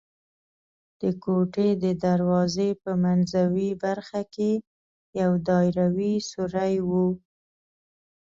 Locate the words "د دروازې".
1.83-2.69